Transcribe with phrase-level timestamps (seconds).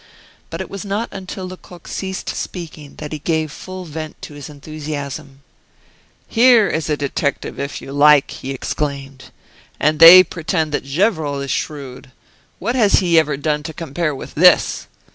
[0.49, 4.49] But it was not until Lecoq ceased speaking that he gave full vent to his
[4.49, 5.43] enthusiasm:
[6.27, 9.25] "Here is a detective if you like!" he exclaimed.
[9.79, 12.11] "And they pretend that Gevrol is shrewd!
[12.57, 14.87] What has he ever done to compare with this?